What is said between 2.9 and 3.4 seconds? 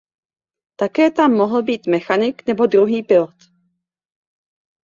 pilot.